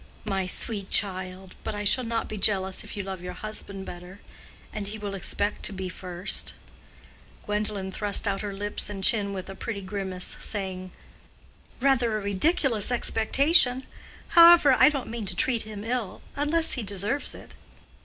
[0.25, 4.19] "My sweet child!—But I shall not be jealous if you love your husband better;
[4.73, 6.55] and he will expect to be first."
[7.45, 10.89] Gwendolen thrust out her lips and chin with a pretty grimace, saying,
[11.79, 13.85] "Rather a ridiculous expectation.
[14.29, 17.53] However, I don't mean to treat him ill, unless he deserves it."